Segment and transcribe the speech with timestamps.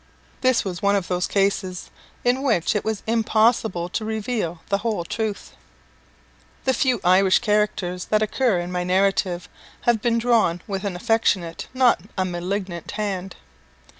[0.41, 1.91] This was one of those cases
[2.25, 5.51] in which it was impossible to reveal the whole truth.
[6.65, 9.47] The few Irish characters that occur in my narrative
[9.81, 13.35] have been drawn with an affectionate, not a malignant hand.